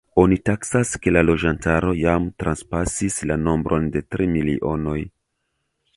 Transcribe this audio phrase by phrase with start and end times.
[0.21, 5.01] Oni taksas, ke la loĝantaro jam transpasis la nombron de tri milionoj.